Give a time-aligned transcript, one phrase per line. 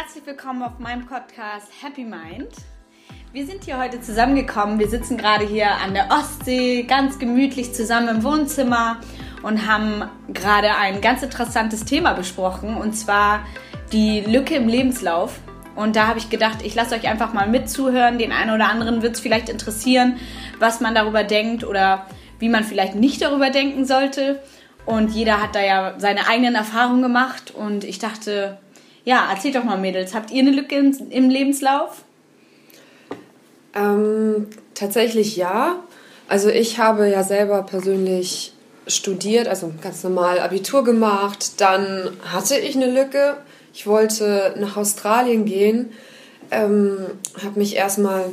[0.00, 2.52] Herzlich willkommen auf meinem Podcast Happy Mind.
[3.32, 4.78] Wir sind hier heute zusammengekommen.
[4.78, 8.98] Wir sitzen gerade hier an der Ostsee, ganz gemütlich zusammen im Wohnzimmer
[9.42, 13.40] und haben gerade ein ganz interessantes Thema besprochen und zwar
[13.90, 15.40] die Lücke im Lebenslauf.
[15.74, 18.18] Und da habe ich gedacht, ich lasse euch einfach mal mitzuhören.
[18.18, 20.18] Den einen oder anderen wird es vielleicht interessieren,
[20.60, 22.06] was man darüber denkt oder
[22.38, 24.40] wie man vielleicht nicht darüber denken sollte.
[24.86, 27.50] Und jeder hat da ja seine eigenen Erfahrungen gemacht.
[27.50, 28.58] Und ich dachte,
[29.04, 30.76] ja, erzählt doch mal, Mädels, habt ihr eine Lücke
[31.10, 32.04] im Lebenslauf?
[33.74, 35.76] Ähm, tatsächlich ja.
[36.28, 38.52] Also ich habe ja selber persönlich
[38.86, 41.60] studiert, also ganz normal Abitur gemacht.
[41.60, 43.36] Dann hatte ich eine Lücke
[43.78, 45.92] ich wollte nach Australien gehen,
[46.50, 46.98] ähm,
[47.44, 48.24] habe mich erstmal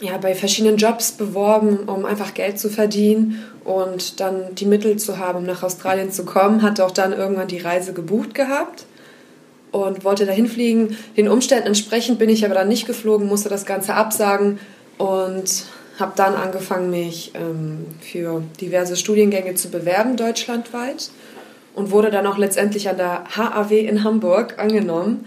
[0.00, 5.18] ja, bei verschiedenen Jobs beworben, um einfach Geld zu verdienen und dann die Mittel zu
[5.18, 6.62] haben, um nach Australien zu kommen.
[6.62, 8.84] Hatte auch dann irgendwann die Reise gebucht gehabt
[9.72, 10.96] und wollte dahin fliegen.
[11.16, 14.60] Den Umständen entsprechend bin ich aber dann nicht geflogen, musste das Ganze absagen
[14.98, 15.64] und
[15.98, 21.10] habe dann angefangen, mich ähm, für diverse Studiengänge zu bewerben, deutschlandweit
[21.74, 25.26] und wurde dann auch letztendlich an der HAW in Hamburg angenommen.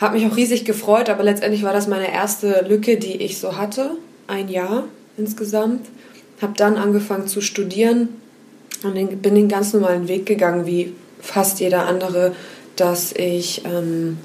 [0.00, 3.56] Habe mich auch riesig gefreut, aber letztendlich war das meine erste Lücke, die ich so
[3.56, 3.92] hatte.
[4.26, 4.84] Ein Jahr
[5.16, 5.86] insgesamt.
[6.42, 8.08] Habe dann angefangen zu studieren
[8.82, 12.34] und bin den ganz normalen Weg gegangen, wie fast jeder andere,
[12.76, 14.18] dass ich ähm,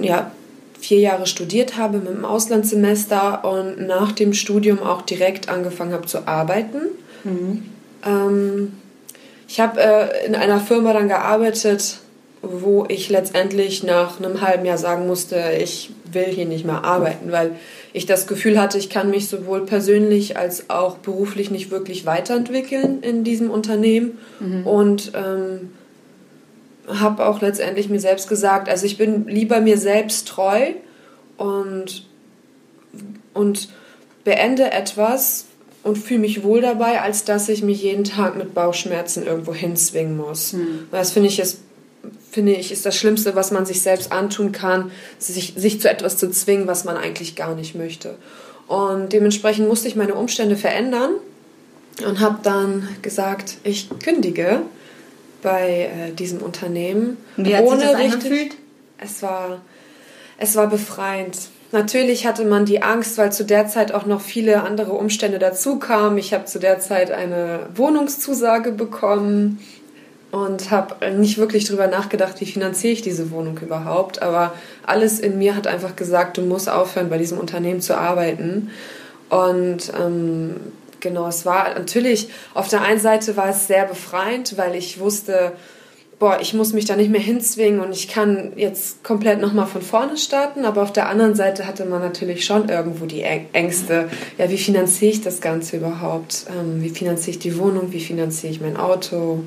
[0.00, 0.32] ja,
[0.80, 6.06] vier Jahre studiert habe mit einem Auslandssemester und nach dem Studium auch direkt angefangen habe
[6.06, 6.80] zu arbeiten.
[7.24, 7.62] Mhm.
[8.04, 8.72] Ähm,
[9.48, 11.98] ich habe äh, in einer Firma dann gearbeitet,
[12.42, 17.30] wo ich letztendlich nach einem halben Jahr sagen musste, ich will hier nicht mehr arbeiten,
[17.30, 17.52] weil
[17.92, 23.02] ich das Gefühl hatte, ich kann mich sowohl persönlich als auch beruflich nicht wirklich weiterentwickeln
[23.02, 24.66] in diesem Unternehmen mhm.
[24.66, 25.70] und ähm,
[27.00, 30.72] habe auch letztendlich mir selbst gesagt, also ich bin lieber mir selbst treu
[31.36, 32.06] und,
[33.34, 33.68] und
[34.24, 35.46] beende etwas,
[35.82, 40.16] und fühle mich wohl dabei, als dass ich mich jeden Tag mit Bauchschmerzen irgendwo hinzwingen
[40.16, 40.52] muss.
[40.52, 40.86] Mhm.
[40.90, 41.58] Das finde ich ist
[42.32, 46.16] finde ich, ist das Schlimmste, was man sich selbst antun kann, sich, sich zu etwas
[46.16, 48.16] zu zwingen, was man eigentlich gar nicht möchte.
[48.66, 51.10] Und dementsprechend musste ich meine Umstände verändern
[52.06, 54.62] und habe dann gesagt, ich kündige
[55.42, 57.18] bei äh, diesem Unternehmen.
[57.36, 58.56] Wie hat ohne sich das richtig,
[58.98, 59.60] Es war,
[60.38, 61.36] es war befreiend.
[61.72, 65.78] Natürlich hatte man die Angst, weil zu der Zeit auch noch viele andere Umstände dazu
[65.78, 66.18] kamen.
[66.18, 69.58] Ich habe zu der Zeit eine Wohnungszusage bekommen
[70.30, 74.22] und habe nicht wirklich darüber nachgedacht, wie finanziere ich diese Wohnung überhaupt.
[74.22, 74.52] Aber
[74.84, 78.70] alles in mir hat einfach gesagt, du musst aufhören, bei diesem Unternehmen zu arbeiten.
[79.30, 80.56] Und ähm,
[81.02, 85.52] genau, es war natürlich, auf der einen Seite war es sehr befreiend, weil ich wusste,
[86.18, 89.82] boah, ich muss mich da nicht mehr hinzwingen und ich kann jetzt komplett nochmal von
[89.82, 90.64] vorne starten.
[90.64, 94.08] Aber auf der anderen Seite hatte man natürlich schon irgendwo die Ängste.
[94.38, 96.46] Ja, wie finanziere ich das Ganze überhaupt?
[96.48, 97.90] Ähm, wie finanziere ich die Wohnung?
[97.90, 99.42] Wie finanziere ich mein Auto?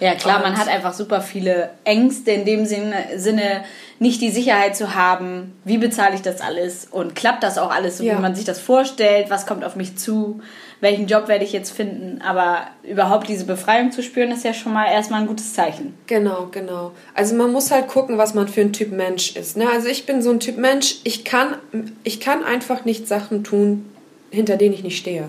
[0.00, 3.64] Ja, klar, und man hat einfach super viele Ängste in dem Sinne,
[3.98, 7.98] nicht die Sicherheit zu haben, wie bezahle ich das alles und klappt das auch alles,
[7.98, 8.16] so ja.
[8.16, 10.40] wie man sich das vorstellt, was kommt auf mich zu
[10.84, 12.20] welchen Job werde ich jetzt finden.
[12.22, 15.94] Aber überhaupt diese Befreiung zu spüren, ist ja schon mal erstmal ein gutes Zeichen.
[16.06, 16.92] Genau, genau.
[17.14, 19.56] Also man muss halt gucken, was man für ein Typ Mensch ist.
[19.56, 19.68] Ne?
[19.68, 21.56] Also ich bin so ein Typ Mensch, ich kann,
[22.04, 23.86] ich kann einfach nicht Sachen tun,
[24.30, 25.24] hinter denen ich nicht stehe.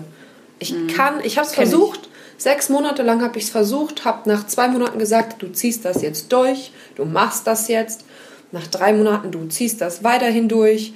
[0.58, 0.88] Ich mhm.
[0.88, 2.00] kann, ich habe es versucht.
[2.02, 2.15] Ich.
[2.38, 6.02] Sechs Monate lang habe ich es versucht, habe nach zwei Monaten gesagt, du ziehst das
[6.02, 8.04] jetzt durch, du machst das jetzt.
[8.52, 10.92] Nach drei Monaten, du ziehst das weiterhin durch.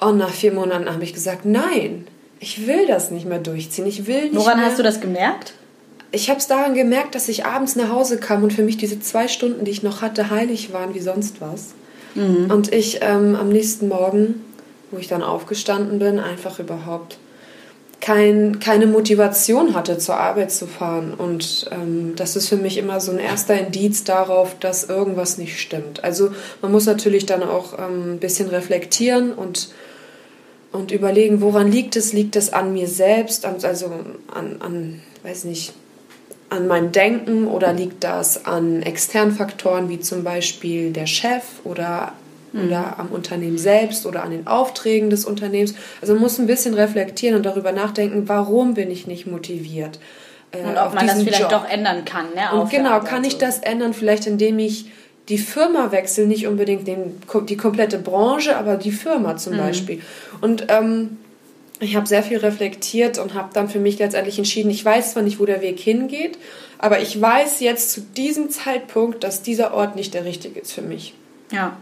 [0.00, 2.06] Und nach vier Monaten habe ich gesagt, nein,
[2.40, 3.86] ich will das nicht mehr durchziehen.
[3.86, 4.66] Ich will nicht Woran mehr.
[4.66, 5.54] hast du das gemerkt?
[6.10, 8.98] Ich habe es daran gemerkt, dass ich abends nach Hause kam und für mich diese
[9.00, 11.68] zwei Stunden, die ich noch hatte, heilig waren wie sonst was.
[12.14, 12.50] Mhm.
[12.50, 14.44] Und ich ähm, am nächsten Morgen,
[14.90, 17.16] wo ich dann aufgestanden bin, einfach überhaupt
[18.02, 21.14] kein, keine Motivation hatte, zur Arbeit zu fahren.
[21.14, 25.58] Und ähm, das ist für mich immer so ein erster Indiz darauf, dass irgendwas nicht
[25.60, 26.02] stimmt.
[26.04, 29.70] Also man muss natürlich dann auch ähm, ein bisschen reflektieren und
[30.72, 32.14] und überlegen, woran liegt es?
[32.14, 33.92] Liegt es an mir selbst, also
[34.34, 35.74] an, an weiß nicht,
[36.48, 42.14] an meinem Denken oder liegt das an externen Faktoren wie zum Beispiel der Chef oder,
[42.52, 42.66] mhm.
[42.66, 45.74] oder am Unternehmen selbst oder an den Aufträgen des Unternehmens?
[46.00, 49.98] Also man muss ein bisschen reflektieren und darüber nachdenken, warum bin ich nicht motiviert?
[50.52, 51.50] Äh, und ob man das vielleicht Job.
[51.50, 52.26] doch ändern kann.
[52.34, 54.86] Ne, und genau, kann ich das ändern, vielleicht indem ich
[55.28, 59.58] die Firma wechseln, nicht unbedingt den, die komplette Branche, aber die Firma zum mhm.
[59.58, 60.02] Beispiel.
[60.40, 61.18] Und ähm,
[61.80, 65.22] ich habe sehr viel reflektiert und habe dann für mich letztendlich entschieden, ich weiß zwar
[65.22, 66.38] nicht, wo der Weg hingeht,
[66.78, 70.82] aber ich weiß jetzt zu diesem Zeitpunkt, dass dieser Ort nicht der richtige ist für
[70.82, 71.14] mich.
[71.50, 71.76] Ja.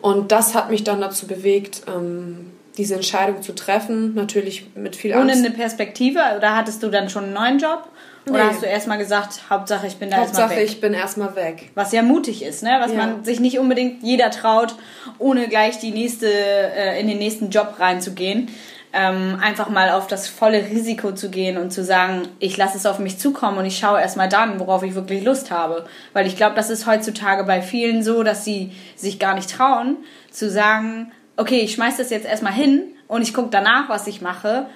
[0.00, 4.14] Und das hat mich dann dazu bewegt, ähm, diese Entscheidung zu treffen.
[4.14, 5.24] Natürlich mit viel Angst.
[5.24, 6.20] Ohne eine Perspektive?
[6.36, 7.88] Oder hattest du dann schon einen neuen Job?
[8.28, 8.50] Oder nee.
[8.50, 10.56] hast du erstmal gesagt, Hauptsache ich bin da erstmal weg?
[10.56, 11.70] Hauptsache ich bin erstmal weg.
[11.74, 12.76] Was ja mutig ist, ne?
[12.80, 12.98] Was ja.
[12.98, 14.74] man sich nicht unbedingt jeder traut,
[15.18, 18.48] ohne gleich die nächste, äh, in den nächsten Job reinzugehen.
[18.92, 22.86] Ähm, einfach mal auf das volle Risiko zu gehen und zu sagen, ich lasse es
[22.86, 25.86] auf mich zukommen und ich schaue erstmal dann, worauf ich wirklich Lust habe.
[26.12, 29.96] Weil ich glaube, das ist heutzutage bei vielen so, dass sie sich gar nicht trauen,
[30.32, 34.20] zu sagen, okay, ich schmeiß das jetzt erstmal hin und ich gucke danach, was ich
[34.20, 34.66] mache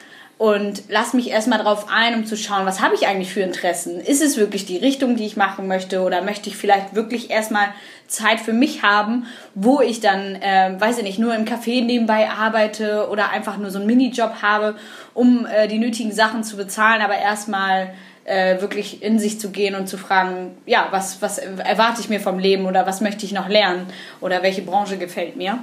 [0.44, 3.98] und lass mich erstmal drauf ein, um zu schauen, was habe ich eigentlich für Interessen?
[3.98, 7.68] Ist es wirklich die Richtung, die ich machen möchte oder möchte ich vielleicht wirklich erstmal
[8.08, 9.24] Zeit für mich haben,
[9.54, 13.70] wo ich dann, äh, weiß ich nicht, nur im Café nebenbei arbeite oder einfach nur
[13.70, 14.76] so einen Minijob habe,
[15.14, 17.94] um äh, die nötigen Sachen zu bezahlen, aber erstmal
[18.26, 22.20] äh, wirklich in sich zu gehen und zu fragen, ja, was, was erwarte ich mir
[22.20, 23.86] vom Leben oder was möchte ich noch lernen
[24.20, 25.58] oder welche Branche gefällt mir?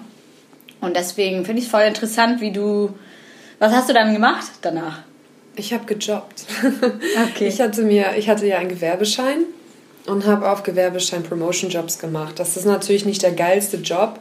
[0.80, 2.96] Und deswegen finde ich es voll interessant, wie du
[3.62, 5.04] was hast du dann gemacht danach?
[5.56, 6.46] Ich habe gejobbt.
[7.30, 7.48] Okay.
[7.48, 9.44] Ich hatte mir, ich hatte ja einen Gewerbeschein
[10.08, 12.40] und habe auf Gewerbeschein Promotion Jobs gemacht.
[12.40, 14.20] Das ist natürlich nicht der geilste Job.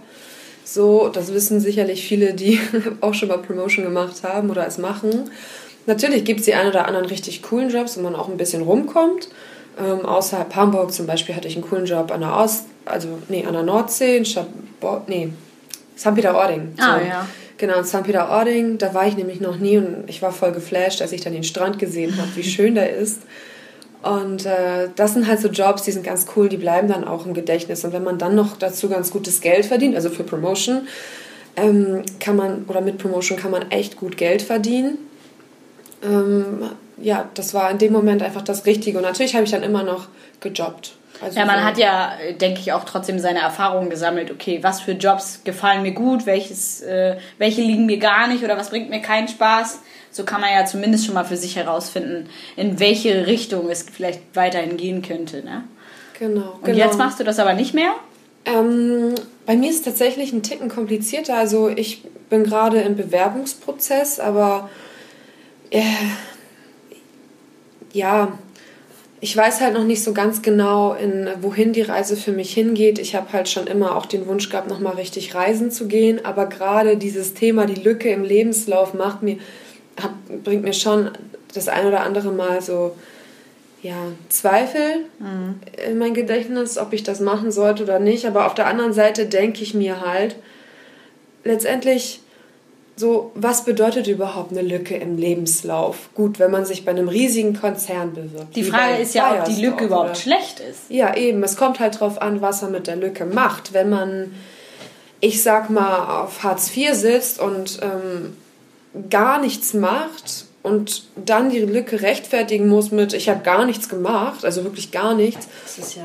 [0.64, 2.60] So, das wissen sicherlich viele, die
[3.00, 5.31] auch schon mal Promotion gemacht haben oder es machen.
[5.86, 8.62] Natürlich gibt es die einen oder anderen richtig coolen Jobs, wo man auch ein bisschen
[8.62, 9.28] rumkommt.
[9.82, 13.46] Ähm, außerhalb Hamburg zum Beispiel hatte ich einen coolen Job an der Ost, also nee,
[13.46, 14.48] an der Nordsee, in Stadt,
[15.06, 15.32] nee,
[15.96, 16.14] St.
[16.14, 16.75] Peter-Ording.
[16.78, 17.06] Ah, so.
[17.06, 17.26] ja.
[17.60, 18.04] Genau, in St.
[18.04, 21.34] Peter-Ording, da war ich nämlich noch nie und ich war voll geflasht, als ich dann
[21.34, 23.20] den Strand gesehen habe, wie schön der ist.
[24.02, 27.26] Und äh, das sind halt so Jobs, die sind ganz cool, die bleiben dann auch
[27.26, 27.84] im Gedächtnis.
[27.84, 30.88] Und wenn man dann noch dazu ganz gutes Geld verdient, also für Promotion,
[31.54, 34.96] ähm, kann man, oder mit Promotion kann man echt gut Geld verdienen.
[36.02, 36.62] Ähm,
[36.96, 38.96] ja, das war in dem Moment einfach das Richtige.
[38.96, 40.08] Und natürlich habe ich dann immer noch
[40.40, 40.94] gejobbt.
[41.20, 44.31] Also ja, man so hat ja, denke ich, auch trotzdem seine Erfahrungen gesammelt.
[44.31, 48.56] Okay, was für Jobs gefallen mir gut, welches, äh, welche liegen mir gar nicht oder
[48.56, 49.81] was bringt mir keinen Spaß.
[50.11, 54.20] So kann man ja zumindest schon mal für sich herausfinden, in welche Richtung es vielleicht
[54.34, 55.44] weiterhin gehen könnte.
[55.44, 55.64] Ne?
[56.19, 56.52] Genau.
[56.55, 56.78] Und genau.
[56.78, 57.93] jetzt machst du das aber nicht mehr?
[58.44, 59.14] Ähm,
[59.46, 61.37] bei mir ist es tatsächlich ein Ticken komplizierter.
[61.37, 64.70] Also ich bin gerade im Bewerbungsprozess, aber
[65.70, 65.82] äh,
[67.93, 68.32] ja,
[69.22, 72.99] ich weiß halt noch nicht so ganz genau, in wohin die Reise für mich hingeht.
[72.99, 76.25] Ich habe halt schon immer auch den Wunsch gehabt, nochmal richtig reisen zu gehen.
[76.25, 79.37] Aber gerade dieses Thema, die Lücke im Lebenslauf, macht mir,
[80.00, 80.12] hat,
[80.43, 81.11] bringt mir schon
[81.52, 82.96] das ein oder andere Mal so
[83.82, 83.96] ja,
[84.31, 85.61] Zweifel mhm.
[85.90, 88.26] in mein Gedächtnis, ob ich das machen sollte oder nicht.
[88.26, 90.37] Aber auf der anderen Seite denke ich mir halt,
[91.44, 92.20] letztendlich
[93.00, 96.11] so, was bedeutet überhaupt eine Lücke im Lebenslauf?
[96.14, 98.55] Gut, wenn man sich bei einem riesigen Konzern bewirbt.
[98.55, 100.14] Die Frage ist ja, ob die Lücke überhaupt oder?
[100.14, 100.81] schlecht ist.
[100.91, 101.43] Ja, eben.
[101.43, 103.73] Es kommt halt drauf an, was man mit der Lücke macht.
[103.73, 104.35] Wenn man,
[105.20, 108.37] ich sag mal, auf Hartz IV sitzt und ähm,
[109.08, 114.44] gar nichts macht und dann die Lücke rechtfertigen muss mit, ich habe gar nichts gemacht,
[114.44, 115.49] also wirklich gar nichts.
[115.64, 116.03] Das ist ja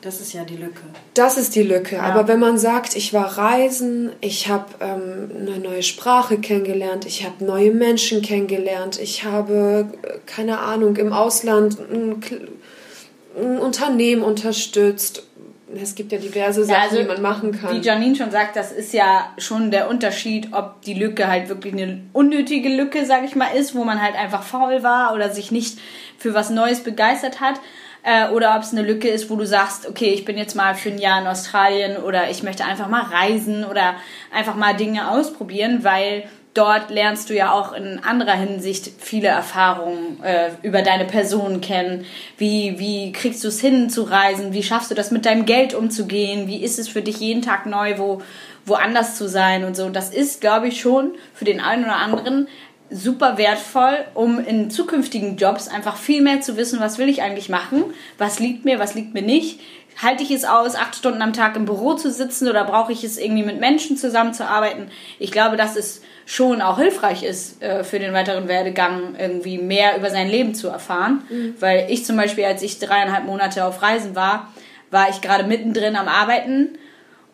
[0.00, 0.82] das ist ja die Lücke.
[1.14, 1.96] Das ist die Lücke.
[1.96, 2.02] Ja.
[2.02, 7.24] Aber wenn man sagt, ich war reisen, ich habe ähm, eine neue Sprache kennengelernt, ich
[7.24, 12.22] habe neue Menschen kennengelernt, ich habe, äh, keine Ahnung, im Ausland ein,
[13.36, 15.24] ein Unternehmen unterstützt.
[15.74, 17.74] Es gibt ja diverse Sachen, ja, also, die man machen kann.
[17.74, 21.74] Wie Janine schon sagt, das ist ja schon der Unterschied, ob die Lücke halt wirklich
[21.74, 25.50] eine unnötige Lücke, sage ich mal, ist, wo man halt einfach faul war oder sich
[25.50, 25.78] nicht
[26.16, 27.60] für was Neues begeistert hat
[28.02, 30.74] äh, oder ob es eine Lücke ist, wo du sagst, okay, ich bin jetzt mal
[30.74, 33.94] für ein Jahr in Australien oder ich möchte einfach mal reisen oder
[34.32, 36.24] einfach mal Dinge ausprobieren, weil
[36.54, 42.04] dort lernst du ja auch in anderer Hinsicht viele Erfahrungen äh, über deine Person kennen.
[42.36, 44.52] Wie, wie kriegst du es hin zu reisen?
[44.52, 46.48] Wie schaffst du das mit deinem Geld umzugehen?
[46.48, 48.22] Wie ist es für dich jeden Tag neu, wo
[48.64, 49.88] woanders zu sein und so?
[49.88, 52.48] Das ist, glaube ich, schon für den einen oder anderen
[52.90, 57.48] super wertvoll, um in zukünftigen Jobs einfach viel mehr zu wissen, was will ich eigentlich
[57.48, 57.84] machen,
[58.16, 59.60] was liegt mir, was liegt mir nicht.
[60.00, 63.02] Halte ich es aus, acht Stunden am Tag im Büro zu sitzen oder brauche ich
[63.02, 64.90] es irgendwie mit Menschen zusammenzuarbeiten?
[65.18, 69.96] Ich glaube, dass es schon auch hilfreich ist äh, für den weiteren Werdegang, irgendwie mehr
[69.96, 71.22] über sein Leben zu erfahren.
[71.28, 71.54] Mhm.
[71.58, 74.52] Weil ich zum Beispiel, als ich dreieinhalb Monate auf Reisen war,
[74.90, 76.78] war ich gerade mittendrin am Arbeiten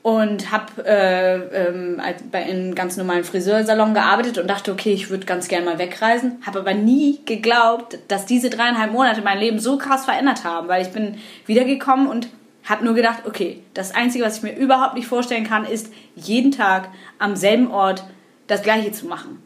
[0.04, 1.98] und habe äh, ähm,
[2.30, 6.42] bei einem ganz normalen Friseursalon gearbeitet und dachte, okay, ich würde ganz gerne mal wegreisen.
[6.44, 10.82] Habe aber nie geglaubt, dass diese dreieinhalb Monate mein Leben so krass verändert haben, weil
[10.82, 12.28] ich bin wiedergekommen und
[12.64, 16.52] habe nur gedacht, okay, das Einzige, was ich mir überhaupt nicht vorstellen kann, ist jeden
[16.52, 18.04] Tag am selben Ort
[18.46, 19.42] das Gleiche zu machen.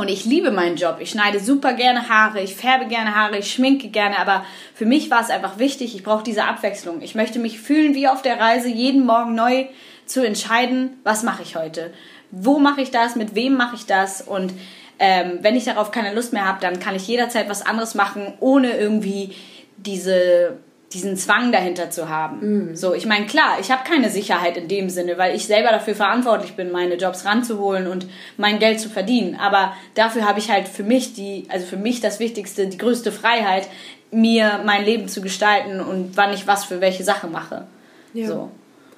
[0.00, 0.96] Und ich liebe meinen Job.
[1.00, 5.10] Ich schneide super gerne Haare, ich färbe gerne Haare, ich schminke gerne, aber für mich
[5.10, 7.02] war es einfach wichtig, ich brauche diese Abwechslung.
[7.02, 9.66] Ich möchte mich fühlen wie auf der Reise, jeden Morgen neu
[10.06, 11.92] zu entscheiden, was mache ich heute?
[12.30, 13.14] Wo mache ich das?
[13.14, 14.22] Mit wem mache ich das?
[14.22, 14.54] Und
[14.98, 18.32] ähm, wenn ich darauf keine Lust mehr habe, dann kann ich jederzeit was anderes machen,
[18.40, 19.34] ohne irgendwie
[19.76, 20.56] diese
[20.92, 22.72] diesen Zwang dahinter zu haben.
[22.72, 22.76] Mm.
[22.76, 25.94] So, ich meine, klar, ich habe keine Sicherheit in dem Sinne, weil ich selber dafür
[25.94, 29.36] verantwortlich bin, meine Jobs ranzuholen und mein Geld zu verdienen.
[29.36, 33.12] Aber dafür habe ich halt für mich die, also für mich das Wichtigste, die größte
[33.12, 33.68] Freiheit,
[34.10, 37.68] mir mein Leben zu gestalten und wann ich was für welche Sache mache.
[38.12, 38.26] Ja.
[38.26, 38.50] So.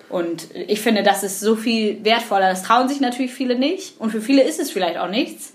[0.09, 2.49] Und ich finde, das ist so viel wertvoller.
[2.49, 5.53] Das trauen sich natürlich viele nicht und für viele ist es vielleicht auch nichts.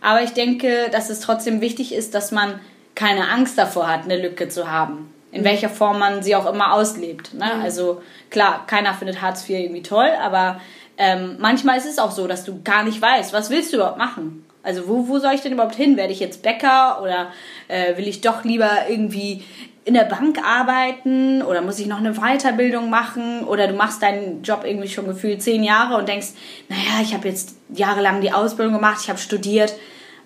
[0.00, 2.60] Aber ich denke, dass es trotzdem wichtig ist, dass man
[2.94, 6.72] keine Angst davor hat, eine Lücke zu haben in welcher Form man sie auch immer
[6.72, 7.34] auslebt.
[7.34, 7.50] Ne?
[7.56, 7.62] Mhm.
[7.62, 10.60] Also klar, keiner findet Hartz IV irgendwie toll, aber
[10.96, 13.98] ähm, manchmal ist es auch so, dass du gar nicht weißt, was willst du überhaupt
[13.98, 14.44] machen?
[14.62, 15.96] Also wo, wo soll ich denn überhaupt hin?
[15.96, 17.32] Werde ich jetzt Bäcker oder
[17.68, 19.44] äh, will ich doch lieber irgendwie
[19.84, 24.42] in der Bank arbeiten oder muss ich noch eine Weiterbildung machen oder du machst deinen
[24.42, 26.28] Job irgendwie schon gefühlt zehn Jahre und denkst,
[26.68, 29.74] naja, ich habe jetzt jahrelang die Ausbildung gemacht, ich habe studiert,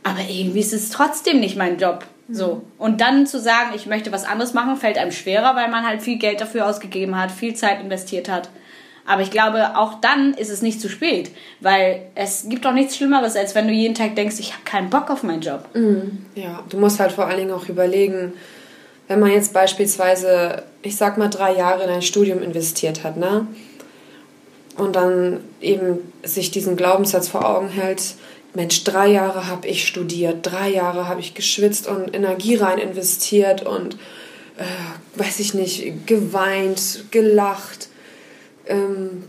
[0.05, 2.05] aber irgendwie ist es trotzdem nicht mein Job.
[2.31, 2.63] So.
[2.77, 6.03] Und dann zu sagen, ich möchte was anderes machen, fällt einem schwerer, weil man halt
[6.03, 8.51] viel Geld dafür ausgegeben hat, viel Zeit investiert hat.
[9.07, 11.31] Aber ich glaube, auch dann ist es nicht zu spät,
[11.61, 14.91] weil es gibt doch nichts Schlimmeres, als wenn du jeden Tag denkst, ich habe keinen
[14.91, 15.67] Bock auf meinen Job.
[15.73, 16.27] Mhm.
[16.35, 18.35] Ja, du musst halt vor allen Dingen auch überlegen,
[19.09, 23.47] wenn man jetzt beispielsweise, ich sag mal, drei Jahre in ein Studium investiert hat, ne?
[24.77, 28.15] Und dann eben sich diesen Glaubenssatz vor Augen hält,
[28.55, 33.65] Mensch, drei Jahre habe ich studiert, drei Jahre habe ich geschwitzt und Energie rein investiert
[33.65, 33.95] und,
[34.57, 37.89] äh, weiß ich nicht, geweint, gelacht,
[38.67, 39.25] ähm,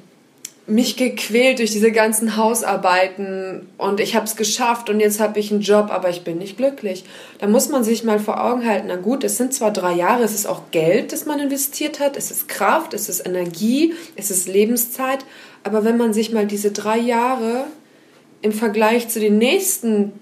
[0.69, 5.51] mich gequält durch diese ganzen Hausarbeiten und ich habe es geschafft und jetzt habe ich
[5.51, 7.05] einen Job, aber ich bin nicht glücklich.
[7.39, 10.23] Da muss man sich mal vor Augen halten, na gut, es sind zwar drei Jahre,
[10.23, 14.31] es ist auch Geld, das man investiert hat, es ist Kraft, es ist Energie, es
[14.31, 15.25] ist Lebenszeit,
[15.63, 17.65] aber wenn man sich mal diese drei Jahre
[18.41, 20.13] im Vergleich zu den nächsten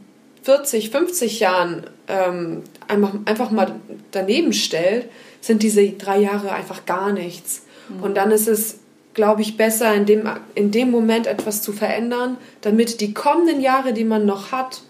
[0.44, 3.76] 40, 50 Jahren ähm, einfach, einfach mal
[4.12, 5.10] daneben stellt,
[5.42, 7.64] sind diese drei Jahre einfach gar nichts.
[7.90, 8.04] Mhm.
[8.04, 8.80] Und dann ist es,
[9.14, 13.94] glaube ich, besser, in dem, in dem Moment etwas zu verändern, damit die kommenden Jahre,
[13.94, 14.82] die man noch hat,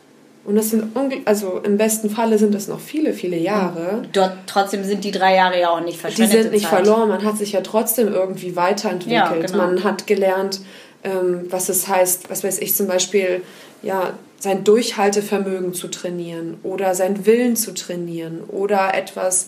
[0.48, 4.04] und das sind, also im besten Falle sind das noch viele, viele Jahre.
[4.14, 6.34] Dort, trotzdem sind die drei Jahre ja auch nicht verschwendet.
[6.34, 6.86] Die sind nicht Zeit.
[6.86, 7.10] verloren.
[7.10, 9.12] Man hat sich ja trotzdem irgendwie weiterentwickelt.
[9.12, 9.58] Ja, genau.
[9.58, 10.62] Man hat gelernt,
[11.04, 13.42] was es heißt, was weiß ich zum Beispiel,
[13.82, 19.48] ja, sein Durchhaltevermögen zu trainieren oder seinen Willen zu trainieren oder etwas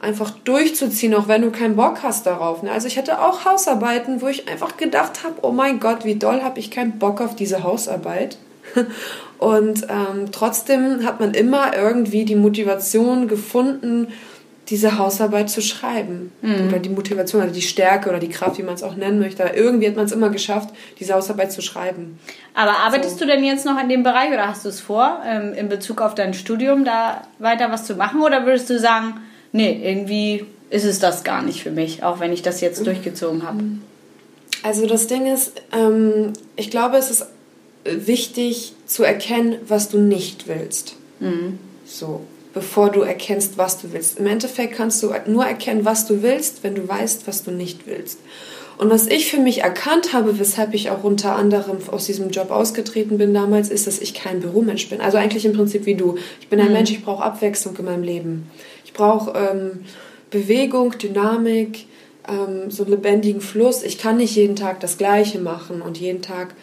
[0.00, 2.62] einfach durchzuziehen, auch wenn du keinen Bock hast darauf.
[2.62, 2.70] Ne?
[2.70, 6.42] Also ich hatte auch Hausarbeiten, wo ich einfach gedacht habe, oh mein Gott, wie doll
[6.42, 8.36] habe ich keinen Bock auf diese Hausarbeit.
[9.38, 14.08] Und ähm, trotzdem hat man immer irgendwie die Motivation gefunden,
[14.68, 16.32] diese Hausarbeit zu schreiben.
[16.42, 16.68] Mhm.
[16.68, 19.44] Oder die Motivation, also die Stärke oder die Kraft, wie man es auch nennen möchte.
[19.44, 22.18] Aber irgendwie hat man es immer geschafft, diese Hausarbeit zu schreiben.
[22.54, 23.24] Aber arbeitest so.
[23.24, 26.00] du denn jetzt noch in dem Bereich oder hast du es vor, ähm, in Bezug
[26.00, 28.22] auf dein Studium da weiter was zu machen?
[28.22, 29.20] Oder würdest du sagen,
[29.52, 33.44] nee, irgendwie ist es das gar nicht für mich, auch wenn ich das jetzt durchgezogen
[33.44, 33.62] habe?
[34.64, 37.26] Also das Ding ist, ähm, ich glaube, es ist
[37.84, 40.96] wichtig zu erkennen, was du nicht willst.
[41.20, 41.60] Mhm.
[41.84, 42.22] So
[42.56, 44.18] bevor du erkennst, was du willst.
[44.18, 47.86] Im Endeffekt kannst du nur erkennen, was du willst, wenn du weißt, was du nicht
[47.86, 48.18] willst.
[48.78, 52.50] Und was ich für mich erkannt habe, weshalb ich auch unter anderem aus diesem Job
[52.50, 55.02] ausgetreten bin damals, ist, dass ich kein Büromensch bin.
[55.02, 56.16] Also eigentlich im Prinzip wie du.
[56.40, 56.72] Ich bin ein mhm.
[56.72, 58.50] Mensch, ich brauche Abwechslung in meinem Leben.
[58.86, 59.84] Ich brauche ähm,
[60.30, 61.84] Bewegung, Dynamik,
[62.26, 63.82] ähm, so einen lebendigen Fluss.
[63.82, 66.54] Ich kann nicht jeden Tag das Gleiche machen und jeden Tag,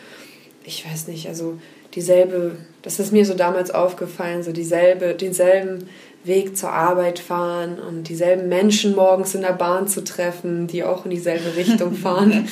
[0.63, 1.59] ich weiß nicht, also
[1.93, 5.87] dieselbe, das ist mir so damals aufgefallen, so dieselbe, denselben
[6.25, 11.05] Weg zur Arbeit fahren und dieselben Menschen morgens in der Bahn zu treffen, die auch
[11.05, 12.47] in dieselbe Richtung fahren.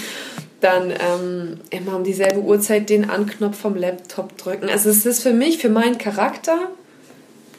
[0.62, 4.70] Dann ähm, immer um dieselbe Uhrzeit den Anknopf vom Laptop drücken.
[4.70, 6.58] Also es ist für mich, für meinen Charakter,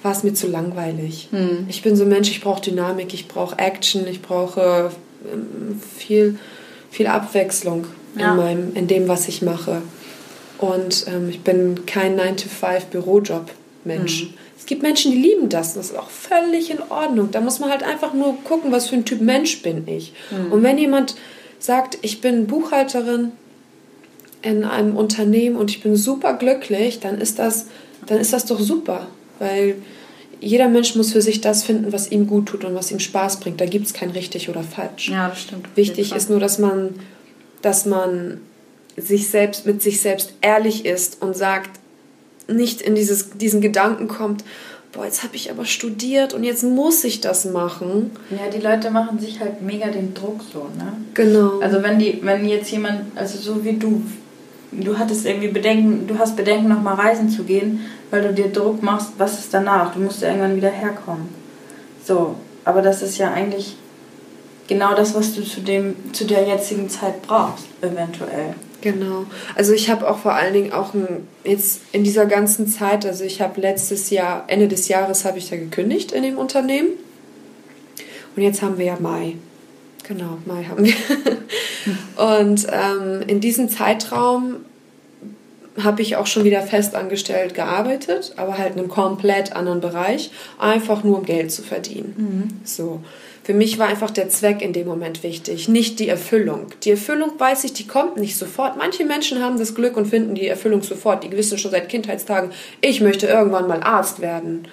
[0.02, 1.28] war es mir zu langweilig.
[1.30, 1.66] Hm.
[1.68, 4.90] Ich bin so ein Mensch, ich brauche Dynamik, ich brauche Action, ich brauche
[5.32, 6.38] ähm, viel,
[6.90, 7.86] viel Abwechslung
[8.16, 8.32] ja.
[8.32, 9.82] in, meinem, in dem, was ich mache.
[10.62, 14.22] Und ähm, ich bin kein 9-to-5-Bürojob-Mensch.
[14.22, 14.34] Mhm.
[14.56, 15.74] Es gibt Menschen, die lieben das.
[15.74, 17.32] Das ist auch völlig in Ordnung.
[17.32, 20.12] Da muss man halt einfach nur gucken, was für ein Typ Mensch bin ich.
[20.30, 20.52] Mhm.
[20.52, 21.16] Und wenn jemand
[21.58, 23.32] sagt, ich bin Buchhalterin
[24.42, 27.66] in einem Unternehmen und ich bin super glücklich, dann ist das,
[28.06, 29.08] dann ist das doch super.
[29.40, 29.74] Weil
[30.40, 33.40] jeder Mensch muss für sich das finden, was ihm gut tut und was ihm Spaß
[33.40, 33.60] bringt.
[33.60, 35.08] Da gibt es kein richtig oder falsch.
[35.08, 35.66] Ja, das stimmt.
[35.74, 36.90] Wichtig ist nur, dass man,
[37.62, 38.40] dass man
[38.96, 41.70] sich selbst mit sich selbst ehrlich ist und sagt,
[42.48, 44.44] nicht in dieses, diesen Gedanken kommt,
[44.92, 48.10] boah, jetzt habe ich aber studiert und jetzt muss ich das machen.
[48.30, 50.92] Ja, die Leute machen sich halt mega den Druck so, ne?
[51.14, 51.60] Genau.
[51.60, 54.02] Also wenn die, wenn jetzt jemand, also so wie du,
[54.72, 57.80] du hattest irgendwie Bedenken, du hast Bedenken, nochmal reisen zu gehen,
[58.10, 59.94] weil du dir Druck machst, was ist danach?
[59.94, 61.28] Du musst ja irgendwann wieder herkommen.
[62.04, 62.34] So,
[62.64, 63.76] aber das ist ja eigentlich
[64.68, 68.54] genau das, was du zu, dem, zu der jetzigen Zeit brauchst, eventuell.
[68.82, 69.24] Genau.
[69.54, 73.24] Also ich habe auch vor allen Dingen auch ein, jetzt in dieser ganzen Zeit, also
[73.24, 76.90] ich habe letztes Jahr, Ende des Jahres habe ich ja gekündigt in dem Unternehmen.
[78.36, 79.36] Und jetzt haben wir ja Mai.
[80.06, 80.94] Genau, Mai haben wir.
[82.40, 84.56] Und ähm, in diesem Zeitraum
[85.82, 91.04] habe ich auch schon wieder festangestellt gearbeitet, aber halt in einem komplett anderen Bereich, einfach
[91.04, 92.14] nur um Geld zu verdienen.
[92.16, 92.66] Mhm.
[92.66, 93.00] So.
[93.44, 96.66] Für mich war einfach der Zweck in dem Moment wichtig, nicht die Erfüllung.
[96.84, 98.76] Die Erfüllung weiß ich, die kommt nicht sofort.
[98.76, 101.24] Manche Menschen haben das Glück und finden die Erfüllung sofort.
[101.24, 104.68] Die wissen schon seit Kindheitstagen, ich möchte irgendwann mal Arzt werden.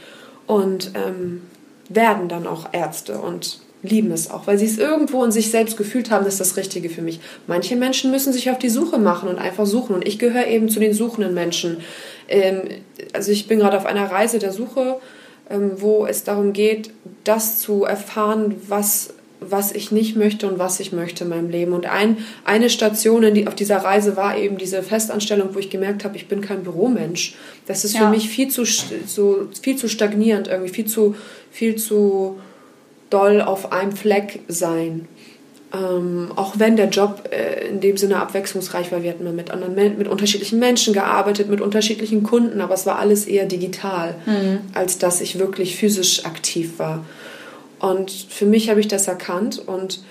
[0.45, 1.41] Und ähm,
[1.89, 5.77] werden dann auch Ärzte und lieben es auch, weil sie es irgendwo in sich selbst
[5.77, 7.19] gefühlt haben, das ist das Richtige für mich.
[7.47, 10.69] Manche Menschen müssen sich auf die Suche machen und einfach suchen und ich gehöre eben
[10.69, 11.77] zu den suchenden Menschen.
[12.27, 12.61] Ähm,
[13.13, 14.99] also ich bin gerade auf einer Reise der Suche,
[15.49, 16.91] wo es darum geht,
[17.23, 21.73] das zu erfahren, was was ich nicht möchte und was ich möchte in meinem Leben.
[21.73, 25.69] Und ein, eine Station in die, auf dieser Reise war eben diese Festanstellung, wo ich
[25.69, 27.35] gemerkt habe, ich bin kein Büromensch.
[27.65, 28.01] Das ist ja.
[28.01, 31.15] für mich viel zu, so, viel zu stagnierend, irgendwie viel zu,
[31.51, 32.39] viel zu
[33.09, 35.07] doll auf einem Fleck sein.
[35.71, 39.75] Ähm, auch wenn der Job äh, in dem Sinne abwechslungsreich war, wir hatten mit anderen
[39.75, 44.61] mit unterschiedlichen Menschen gearbeitet, mit unterschiedlichen Kunden, aber es war alles eher digital, mhm.
[44.73, 47.05] als dass ich wirklich physisch aktiv war.
[47.79, 50.01] Und für mich habe ich das erkannt und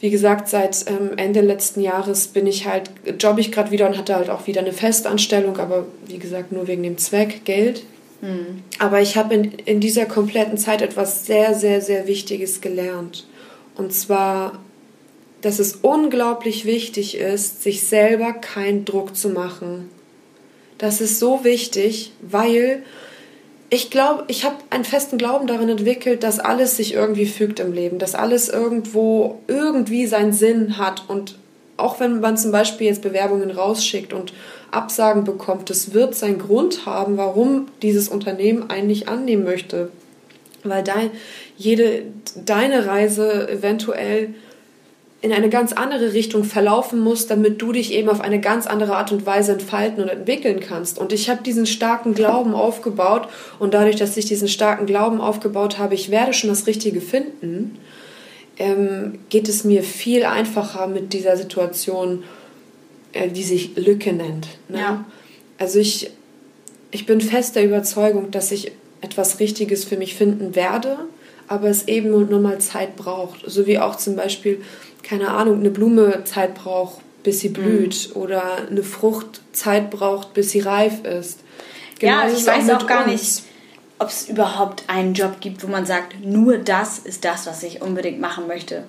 [0.00, 3.98] wie gesagt, seit ähm, Ende letzten Jahres bin ich halt, jobbe ich gerade wieder und
[3.98, 7.82] hatte halt auch wieder eine Festanstellung, aber wie gesagt, nur wegen dem Zweck, Geld.
[8.20, 8.62] Mhm.
[8.78, 13.26] Aber ich habe in, in dieser kompletten Zeit etwas sehr, sehr, sehr Wichtiges gelernt.
[13.78, 14.58] Und zwar,
[15.40, 19.88] dass es unglaublich wichtig ist, sich selber keinen Druck zu machen.
[20.76, 22.82] Das ist so wichtig, weil
[23.70, 27.72] ich glaube, ich habe einen festen Glauben darin entwickelt, dass alles sich irgendwie fügt im
[27.72, 31.38] Leben, dass alles irgendwo irgendwie seinen Sinn hat und
[31.76, 34.32] auch wenn man zum Beispiel jetzt Bewerbungen rausschickt und
[34.72, 39.90] Absagen bekommt, das wird seinen Grund haben, warum dieses Unternehmen einen nicht annehmen möchte.
[40.64, 41.10] Weil dein,
[41.58, 42.04] jede,
[42.46, 44.34] deine Reise eventuell
[45.20, 48.96] in eine ganz andere Richtung verlaufen muss, damit du dich eben auf eine ganz andere
[48.96, 50.98] Art und Weise entfalten und entwickeln kannst.
[50.98, 55.78] Und ich habe diesen starken Glauben aufgebaut und dadurch, dass ich diesen starken Glauben aufgebaut
[55.78, 57.78] habe, ich werde schon das Richtige finden,
[58.58, 62.22] ähm, geht es mir viel einfacher mit dieser Situation,
[63.12, 64.46] äh, die sich Lücke nennt.
[64.68, 64.78] Ne?
[64.78, 65.04] Ja.
[65.58, 66.12] Also ich,
[66.92, 70.96] ich bin fest der Überzeugung, dass ich etwas Richtiges für mich finden werde,
[71.48, 73.40] aber es eben nur mal Zeit braucht.
[73.46, 74.62] So wie auch zum Beispiel,
[75.02, 78.20] keine Ahnung, eine Blume Zeit braucht, bis sie blüht mhm.
[78.20, 81.40] oder eine Frucht Zeit braucht, bis sie reif ist.
[81.98, 83.12] Genau ja, also ich weiß auch, auch gar uns.
[83.12, 83.42] nicht,
[83.98, 87.82] ob es überhaupt einen Job gibt, wo man sagt, nur das ist das, was ich
[87.82, 88.84] unbedingt machen möchte.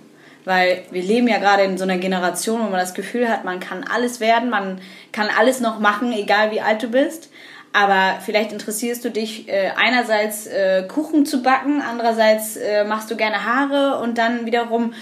[0.45, 3.59] Weil wir leben ja gerade in so einer Generation, wo man das Gefühl hat, man
[3.59, 4.79] kann alles werden, man
[5.11, 7.28] kann alles noch machen, egal wie alt du bist.
[7.71, 13.15] Aber vielleicht interessierst du dich äh, einerseits äh, Kuchen zu backen, andererseits äh, machst du
[13.15, 14.93] gerne Haare und dann wiederum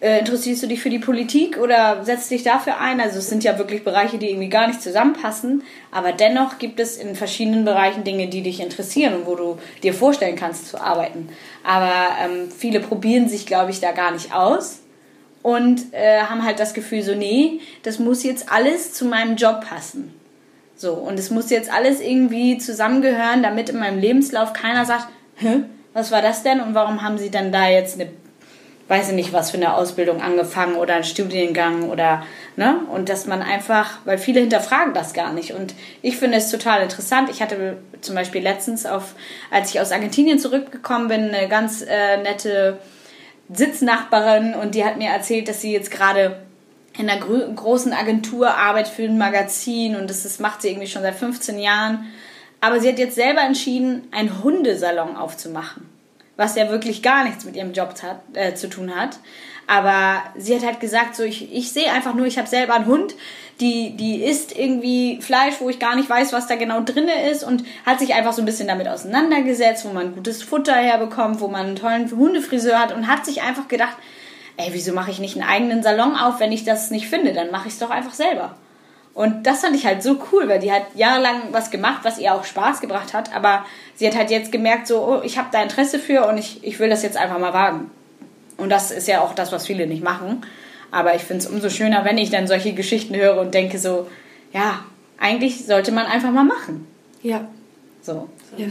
[0.00, 3.00] äh, interessierst du dich für die Politik oder setzt dich dafür ein?
[3.00, 6.96] Also es sind ja wirklich Bereiche, die irgendwie gar nicht zusammenpassen, aber dennoch gibt es
[6.96, 11.28] in verschiedenen Bereichen Dinge, die dich interessieren und wo du dir vorstellen kannst zu arbeiten.
[11.64, 14.80] Aber ähm, viele probieren sich, glaube ich, da gar nicht aus
[15.42, 19.64] und äh, haben halt das Gefühl so, nee, das muss jetzt alles zu meinem Job
[19.68, 20.17] passen.
[20.78, 25.64] So, und es muss jetzt alles irgendwie zusammengehören, damit in meinem Lebenslauf keiner sagt, Hä,
[25.92, 28.10] was war das denn und warum haben sie dann da jetzt eine,
[28.86, 32.22] weiß ich nicht, was für eine Ausbildung angefangen oder einen Studiengang oder,
[32.54, 32.76] ne?
[32.92, 35.52] Und dass man einfach, weil viele hinterfragen das gar nicht.
[35.52, 37.28] Und ich finde es total interessant.
[37.28, 39.16] Ich hatte zum Beispiel letztens auf,
[39.50, 42.78] als ich aus Argentinien zurückgekommen bin, eine ganz äh, nette
[43.52, 46.36] Sitznachbarin und die hat mir erzählt, dass sie jetzt gerade
[46.98, 51.02] in einer großen Agentur arbeitet für ein Magazin und das, das macht sie irgendwie schon
[51.02, 52.06] seit 15 Jahren.
[52.60, 55.88] Aber sie hat jetzt selber entschieden, einen Hundesalon aufzumachen,
[56.36, 59.20] was ja wirklich gar nichts mit ihrem Job hat, äh, zu tun hat.
[59.68, 62.86] Aber sie hat halt gesagt, so ich, ich sehe einfach nur, ich habe selber einen
[62.86, 63.14] Hund,
[63.60, 67.44] die, die isst irgendwie Fleisch, wo ich gar nicht weiß, was da genau drinne ist
[67.44, 71.48] und hat sich einfach so ein bisschen damit auseinandergesetzt, wo man gutes Futter herbekommt, wo
[71.48, 73.96] man einen tollen Hundefriseur hat und hat sich einfach gedacht,
[74.58, 77.32] ey, wieso mache ich nicht einen eigenen Salon auf, wenn ich das nicht finde?
[77.32, 78.56] Dann mache ich es doch einfach selber.
[79.14, 82.34] Und das fand ich halt so cool, weil die hat jahrelang was gemacht, was ihr
[82.34, 83.64] auch Spaß gebracht hat, aber
[83.96, 86.78] sie hat halt jetzt gemerkt, so, oh, ich habe da Interesse für und ich, ich
[86.78, 87.90] will das jetzt einfach mal wagen.
[88.58, 90.42] Und das ist ja auch das, was viele nicht machen.
[90.90, 94.08] Aber ich finde es umso schöner, wenn ich dann solche Geschichten höre und denke so,
[94.52, 94.84] ja,
[95.18, 96.86] eigentlich sollte man einfach mal machen.
[97.22, 97.48] Ja.
[98.02, 98.28] So.
[98.56, 98.66] Ja.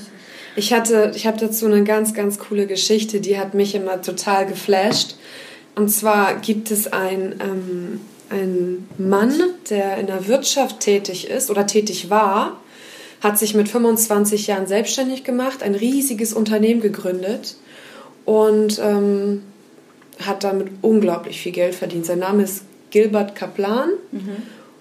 [0.56, 4.46] Ich hatte, ich habe dazu eine ganz, ganz coole Geschichte, die hat mich immer total
[4.46, 5.16] geflasht.
[5.78, 11.68] Und zwar gibt es ein, ähm, ein Mann, der in der Wirtschaft tätig ist oder
[11.68, 12.60] tätig war,
[13.22, 17.58] hat sich mit 25 Jahren selbstständig gemacht, ein riesiges Unternehmen gegründet
[18.26, 19.44] und ähm,
[20.26, 22.08] hat damit unglaublich viel Geld verdient.
[22.08, 24.38] Sein Name ist Gilbert Kaplan mhm.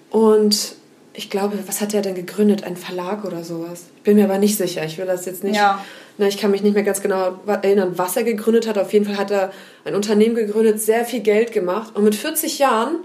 [0.09, 0.73] und
[1.13, 2.63] ich glaube, was hat er denn gegründet?
[2.63, 3.85] Ein Verlag oder sowas?
[3.97, 4.83] Ich bin mir aber nicht sicher.
[4.83, 5.57] Ich will das jetzt nicht.
[5.57, 5.83] Ja.
[6.17, 8.77] Ne, ich kann mich nicht mehr ganz genau erinnern, was er gegründet hat.
[8.77, 9.51] Auf jeden Fall hat er
[9.85, 11.95] ein Unternehmen gegründet, sehr viel Geld gemacht.
[11.95, 12.97] Und mit 40 Jahren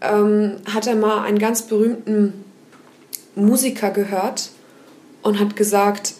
[0.00, 2.44] ähm, hat er mal einen ganz berühmten
[3.34, 4.50] Musiker gehört
[5.22, 6.14] und hat gesagt,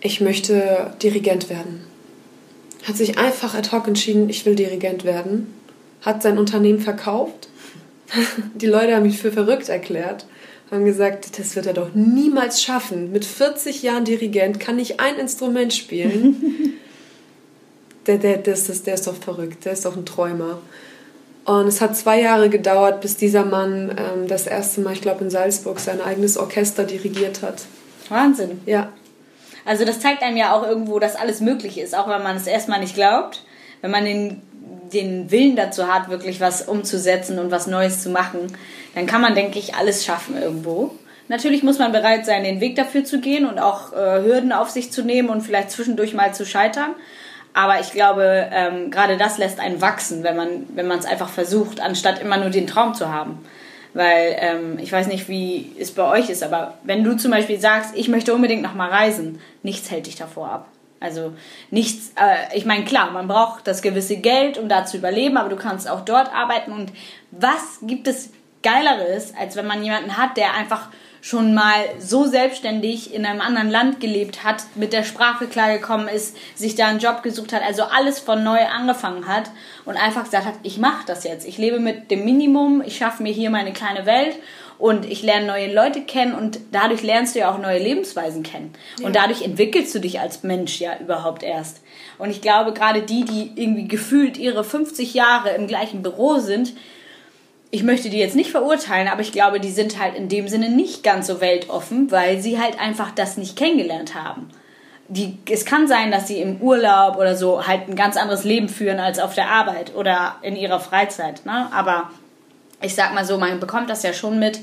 [0.00, 1.84] ich möchte Dirigent werden.
[2.84, 5.52] Hat sich einfach ad hoc entschieden, ich will Dirigent werden.
[6.00, 7.48] Hat sein Unternehmen verkauft.
[8.54, 10.26] Die Leute haben mich für verrückt erklärt
[10.70, 13.12] haben gesagt, das wird er doch niemals schaffen.
[13.12, 16.74] Mit 40 Jahren Dirigent kann ich ein Instrument spielen.
[18.06, 20.58] der, der, der, ist, der ist doch verrückt, der ist doch ein Träumer.
[21.44, 25.22] Und es hat zwei Jahre gedauert, bis dieser Mann ähm, das erste Mal, ich glaube
[25.22, 27.62] in Salzburg, sein eigenes Orchester dirigiert hat.
[28.08, 28.60] Wahnsinn.
[28.66, 28.92] Ja.
[29.64, 32.48] Also das zeigt einem ja auch irgendwo, dass alles möglich ist, auch wenn man es
[32.48, 33.44] erstmal nicht glaubt.
[33.80, 34.42] Wenn man den
[34.92, 38.56] den Willen dazu hat, wirklich was umzusetzen und was Neues zu machen,
[38.94, 40.92] dann kann man, denke ich, alles schaffen irgendwo.
[41.28, 44.70] Natürlich muss man bereit sein, den Weg dafür zu gehen und auch äh, Hürden auf
[44.70, 46.94] sich zu nehmen und vielleicht zwischendurch mal zu scheitern.
[47.52, 51.80] Aber ich glaube, ähm, gerade das lässt einen wachsen, wenn man wenn es einfach versucht,
[51.80, 53.44] anstatt immer nur den Traum zu haben.
[53.94, 57.58] Weil ähm, ich weiß nicht, wie es bei euch ist, aber wenn du zum Beispiel
[57.58, 60.68] sagst, ich möchte unbedingt noch mal reisen, nichts hält dich davor ab.
[61.00, 61.34] Also
[61.70, 65.48] nichts, äh, ich meine, klar, man braucht das gewisse Geld, um da zu überleben, aber
[65.48, 66.72] du kannst auch dort arbeiten.
[66.72, 66.92] Und
[67.30, 68.30] was gibt es
[68.62, 70.88] Geileres, als wenn man jemanden hat, der einfach
[71.26, 76.36] schon mal so selbstständig in einem anderen Land gelebt hat, mit der Sprache klargekommen ist,
[76.54, 79.50] sich da einen Job gesucht hat, also alles von neu angefangen hat
[79.84, 81.46] und einfach gesagt hat, ich mache das jetzt.
[81.46, 84.36] Ich lebe mit dem Minimum, ich schaffe mir hier meine kleine Welt
[84.78, 88.72] und ich lerne neue Leute kennen und dadurch lernst du ja auch neue Lebensweisen kennen.
[88.98, 89.06] Ja.
[89.06, 91.80] Und dadurch entwickelst du dich als Mensch ja überhaupt erst.
[92.18, 96.74] Und ich glaube, gerade die, die irgendwie gefühlt ihre 50 Jahre im gleichen Büro sind,
[97.70, 100.70] ich möchte die jetzt nicht verurteilen, aber ich glaube, die sind halt in dem Sinne
[100.70, 104.48] nicht ganz so weltoffen, weil sie halt einfach das nicht kennengelernt haben.
[105.08, 108.68] Die, es kann sein, dass sie im Urlaub oder so halt ein ganz anderes Leben
[108.68, 111.44] führen als auf der Arbeit oder in ihrer Freizeit.
[111.44, 111.68] Ne?
[111.72, 112.10] Aber
[112.80, 114.60] ich sag mal so, man bekommt das ja schon mit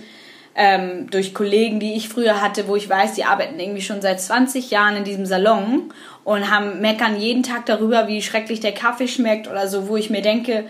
[0.56, 4.22] ähm, durch Kollegen, die ich früher hatte, wo ich weiß, die arbeiten irgendwie schon seit
[4.22, 5.92] 20 Jahren in diesem Salon
[6.24, 10.10] und haben meckern jeden Tag darüber, wie schrecklich der Kaffee schmeckt oder so, wo ich
[10.10, 10.66] mir denke,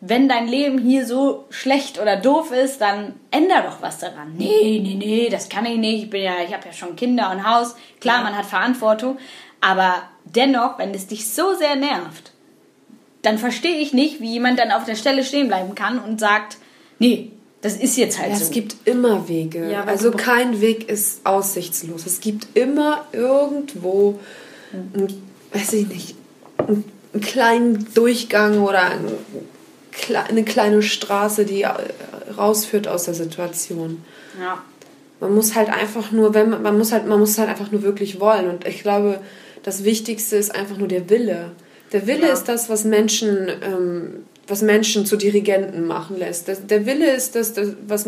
[0.00, 4.34] wenn dein Leben hier so schlecht oder doof ist, dann änder doch was daran.
[4.36, 6.04] Nee, nee, nee, das kann ich nicht.
[6.04, 7.74] Ich bin ja, ich habe ja schon Kinder und Haus.
[8.00, 9.18] Klar, man hat Verantwortung,
[9.60, 9.94] aber
[10.24, 12.32] dennoch, wenn es dich so sehr nervt,
[13.22, 16.58] dann verstehe ich nicht, wie jemand dann auf der Stelle stehen bleiben kann und sagt,
[16.98, 17.30] nee,
[17.62, 18.44] das ist jetzt halt ja, so.
[18.44, 19.70] Es gibt immer Wege.
[19.70, 22.06] Ja, also kein Weg ist aussichtslos.
[22.06, 24.20] Es gibt immer irgendwo,
[24.72, 25.08] ein,
[25.52, 26.14] weiß ich nicht,
[26.58, 26.84] einen
[27.20, 28.92] kleinen Durchgang oder
[30.28, 31.72] eine kleine Straße, die äh,
[32.36, 34.04] rausführt aus der Situation.
[34.40, 34.62] Ja.
[35.20, 37.82] Man muss halt einfach nur, wenn man, man muss halt, man muss halt einfach nur
[37.82, 38.48] wirklich wollen.
[38.50, 39.20] Und ich glaube,
[39.62, 41.52] das Wichtigste ist einfach nur der Wille.
[41.92, 42.32] Der Wille ja.
[42.32, 46.48] ist das, was Menschen ähm, was Menschen zu Dirigenten machen lässt.
[46.48, 48.06] Das, der Wille ist das, das, was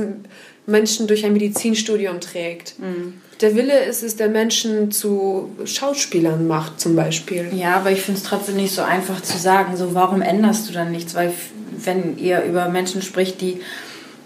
[0.67, 2.79] Menschen durch ein Medizinstudium trägt.
[2.79, 3.15] Mhm.
[3.41, 7.49] Der Wille ist es, der Menschen zu Schauspielern macht, zum Beispiel.
[7.55, 10.73] Ja, aber ich finde es trotzdem nicht so einfach zu sagen, so warum änderst du
[10.73, 11.15] dann nichts?
[11.15, 11.33] Weil
[11.85, 13.61] wenn ihr über Menschen spricht, die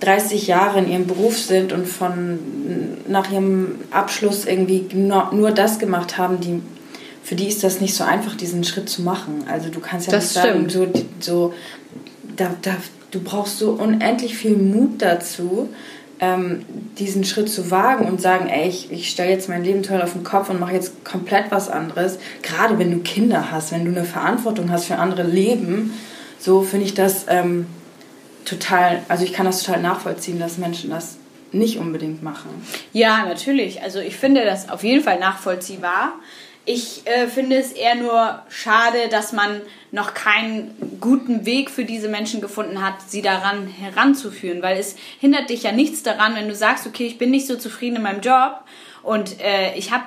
[0.00, 2.38] 30 Jahre in ihrem Beruf sind und von
[3.06, 6.60] nach ihrem Abschluss irgendwie nur, nur das gemacht haben, die
[7.22, 9.44] für die ist das nicht so einfach, diesen Schritt zu machen.
[9.48, 10.88] Also du kannst ja das nicht sagen, so,
[11.20, 11.54] so
[12.36, 12.76] da, da,
[13.10, 15.68] du brauchst so unendlich viel Mut dazu,
[16.20, 16.64] ähm,
[16.98, 20.12] diesen Schritt zu wagen und sagen, ey, ich, ich stelle jetzt mein Leben toll auf
[20.12, 22.18] den Kopf und mache jetzt komplett was anderes.
[22.42, 25.92] Gerade wenn du Kinder hast, wenn du eine Verantwortung hast für andere Leben,
[26.38, 27.66] so finde ich das ähm,
[28.44, 31.16] total, also ich kann das total nachvollziehen, dass Menschen das
[31.50, 32.50] nicht unbedingt machen.
[32.92, 33.82] Ja, natürlich.
[33.82, 36.14] Also ich finde das auf jeden Fall nachvollziehbar.
[36.64, 42.08] Ich äh, finde es eher nur schade, dass man noch keinen guten Weg für diese
[42.08, 46.54] Menschen gefunden hat, sie daran heranzuführen, weil es hindert dich ja nichts daran, wenn du
[46.54, 48.60] sagst, okay, ich bin nicht so zufrieden in meinem Job
[49.02, 50.04] und äh, ich habe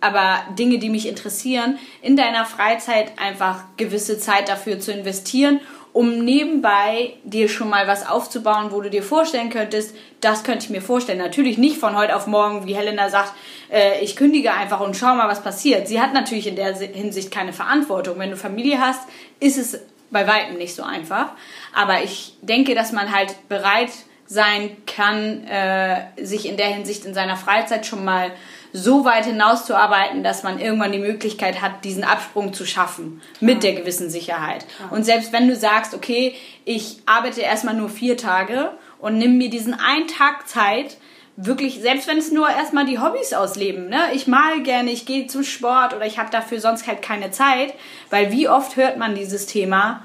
[0.00, 5.60] aber Dinge, die mich interessieren, in deiner Freizeit einfach gewisse Zeit dafür zu investieren
[5.94, 10.70] um nebenbei dir schon mal was aufzubauen, wo du dir vorstellen könntest, das könnte ich
[10.70, 11.18] mir vorstellen.
[11.18, 13.32] Natürlich nicht von heute auf morgen, wie Helena sagt,
[13.70, 15.86] äh, ich kündige einfach und schau mal, was passiert.
[15.86, 18.18] Sie hat natürlich in der Hinsicht keine Verantwortung.
[18.18, 19.02] Wenn du Familie hast,
[19.38, 19.80] ist es
[20.10, 21.28] bei weitem nicht so einfach.
[21.72, 23.90] Aber ich denke, dass man halt bereit
[24.26, 28.30] sein kann, äh, sich in der Hinsicht in seiner Freizeit schon mal
[28.72, 33.74] so weit hinauszuarbeiten, dass man irgendwann die Möglichkeit hat, diesen Absprung zu schaffen mit der
[33.74, 34.66] gewissen Sicherheit.
[34.90, 36.34] Und selbst wenn du sagst, okay,
[36.64, 40.96] ich arbeite erstmal nur vier Tage und nimm mir diesen einen Tag Zeit,
[41.36, 44.00] wirklich, selbst wenn es nur erstmal die Hobbys ausleben, ne?
[44.12, 47.74] Ich mal gerne, ich gehe zum Sport oder ich habe dafür sonst halt keine Zeit,
[48.10, 50.04] weil wie oft hört man dieses Thema,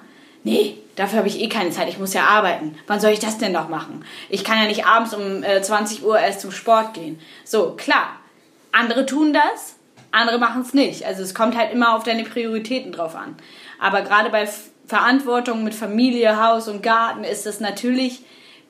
[0.50, 2.78] nee, dafür habe ich eh keine Zeit, ich muss ja arbeiten.
[2.88, 4.04] Wann soll ich das denn noch machen?
[4.30, 7.20] Ich kann ja nicht abends um äh, 20 Uhr erst zum Sport gehen.
[7.44, 8.16] So, klar,
[8.72, 9.76] andere tun das,
[10.12, 11.06] andere machen es nicht.
[11.06, 13.36] Also es kommt halt immer auf deine Prioritäten drauf an.
[13.80, 14.48] Aber gerade bei
[14.88, 18.24] Verantwortung mit Familie, Haus und Garten ist das natürlich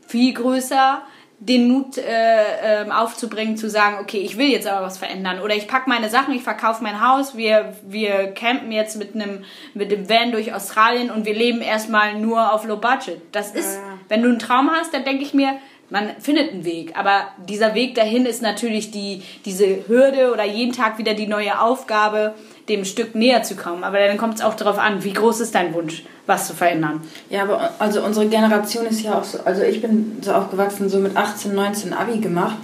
[0.05, 1.01] viel größer,
[1.41, 5.39] den Mut äh, äh, aufzubringen, zu sagen, okay, ich will jetzt aber was verändern.
[5.39, 9.45] Oder ich packe meine Sachen, ich verkaufe mein Haus, wir, wir campen jetzt mit einem
[9.73, 13.21] mit dem Van durch Australien und wir leben erstmal nur auf Low Budget.
[13.31, 13.97] Das ist, ja.
[14.09, 15.55] wenn du einen Traum hast, dann denke ich mir,
[15.89, 20.71] man findet einen Weg, aber dieser Weg dahin ist natürlich die, diese Hürde oder jeden
[20.71, 22.35] Tag wieder die neue Aufgabe,
[22.69, 23.83] dem Stück näher zu kommen.
[23.83, 27.01] Aber dann kommt es auch darauf an, wie groß ist dein Wunsch, was zu verändern.
[27.29, 30.99] Ja, aber also unsere Generation ist ja auch so, also ich bin so aufgewachsen, so
[30.99, 32.57] mit 18, 19 Abi gemacht.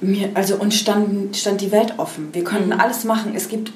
[0.00, 2.28] Mir, also uns stand, stand die Welt offen.
[2.32, 2.80] Wir konnten mhm.
[2.80, 3.32] alles machen.
[3.34, 3.72] Es gibt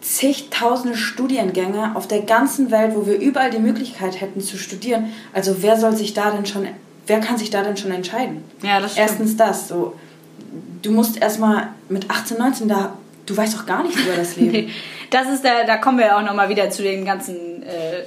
[0.00, 5.12] zigtausende Studiengänge auf der ganzen Welt, wo wir überall die Möglichkeit hätten zu studieren.
[5.32, 6.66] Also wer soll sich da denn schon
[7.06, 8.42] wer kann sich da denn schon entscheiden?
[8.62, 9.08] Ja, das stimmt.
[9.08, 9.94] Erstens das, so.
[10.82, 14.50] Du musst erstmal mit 18, 19 da, du weißt doch gar nichts über das Leben.
[14.52, 14.70] nee,
[15.10, 18.04] das ist da, da kommen wir auch nochmal wieder zu den ganzen, äh, äh,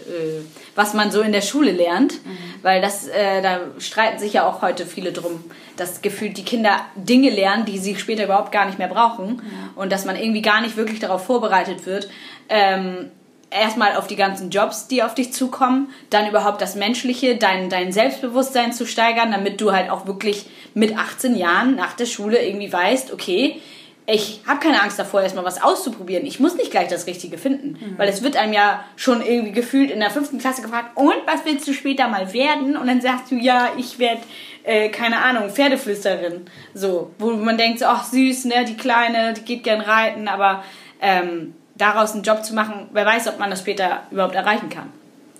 [0.75, 2.37] was man so in der Schule lernt, mhm.
[2.61, 5.43] weil das, äh, da streiten sich ja auch heute viele drum,
[5.77, 9.81] dass gefühlt die Kinder Dinge lernen, die sie später überhaupt gar nicht mehr brauchen ja.
[9.81, 12.09] und dass man irgendwie gar nicht wirklich darauf vorbereitet wird.
[12.49, 13.11] Ähm,
[13.49, 17.91] erstmal auf die ganzen Jobs, die auf dich zukommen, dann überhaupt das Menschliche, dein, dein
[17.91, 22.71] Selbstbewusstsein zu steigern, damit du halt auch wirklich mit 18 Jahren nach der Schule irgendwie
[22.71, 23.61] weißt, okay,
[24.09, 26.25] ich habe keine Angst davor, erstmal was auszuprobieren.
[26.25, 27.71] Ich muss nicht gleich das Richtige finden.
[27.71, 27.97] Mhm.
[27.97, 31.43] Weil es wird einem ja schon irgendwie gefühlt in der fünften Klasse gefragt, und was
[31.43, 32.77] willst du später mal werden?
[32.77, 34.21] Und dann sagst du, ja, ich werde,
[34.63, 36.45] äh, keine Ahnung, Pferdeflüsterin.
[36.73, 40.63] So, wo man denkt, so, ach süß, ne, die Kleine, die geht gern reiten, aber
[41.01, 44.89] ähm, daraus einen Job zu machen, wer weiß, ob man das später überhaupt erreichen kann.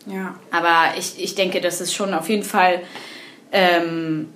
[0.08, 0.36] Ja.
[0.51, 2.82] Aber ich, ich denke, das ist schon auf jeden Fall
[3.53, 4.27] ähm,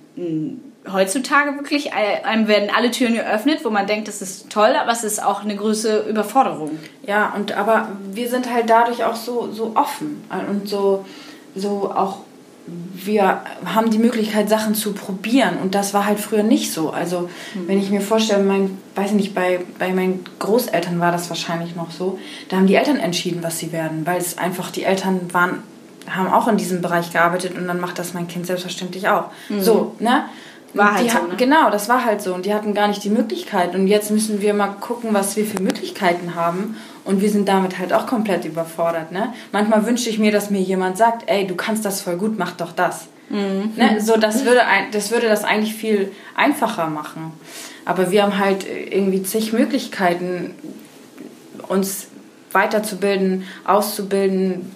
[0.90, 5.04] heutzutage wirklich, einem werden alle Türen geöffnet, wo man denkt, das ist toll, aber es
[5.04, 6.78] ist auch eine größere Überforderung.
[7.06, 11.04] Ja, und aber wir sind halt dadurch auch so, so offen und so,
[11.54, 12.18] so auch
[12.66, 15.58] wir haben die Möglichkeit, Sachen zu probieren.
[15.60, 16.90] Und das war halt früher nicht so.
[16.90, 17.68] Also, mhm.
[17.68, 21.74] wenn ich mir vorstelle, mein, weiß ich nicht, bei, bei meinen Großeltern war das wahrscheinlich
[21.74, 22.18] noch so.
[22.48, 25.62] Da haben die Eltern entschieden, was sie werden, weil es einfach, die Eltern waren,
[26.08, 29.30] haben auch in diesem Bereich gearbeitet und dann macht das mein Kind selbstverständlich auch.
[29.48, 29.62] Mhm.
[29.62, 30.24] So, ne?
[30.74, 31.34] War halt so, ne?
[31.36, 32.34] Genau, das war halt so.
[32.34, 33.74] Und die hatten gar nicht die Möglichkeit.
[33.74, 36.76] Und jetzt müssen wir mal gucken, was wir für Möglichkeiten haben.
[37.04, 39.12] Und wir sind damit halt auch komplett überfordert.
[39.12, 39.34] Ne?
[39.50, 42.52] Manchmal wünsche ich mir, dass mir jemand sagt, ey, du kannst das voll gut, mach
[42.52, 43.08] doch das.
[43.28, 43.72] Mhm.
[43.76, 44.00] Ne?
[44.00, 44.60] So, das würde,
[44.92, 47.32] das würde das eigentlich viel einfacher machen.
[47.84, 50.54] Aber wir haben halt irgendwie zig Möglichkeiten,
[51.68, 52.06] uns
[52.52, 54.72] weiterzubilden, auszubilden,